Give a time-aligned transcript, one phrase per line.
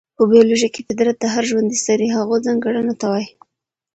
[0.17, 3.27] په بيالوژي کې فطرت د هر ژوندي سري هغو ځانګړنو ته وايي،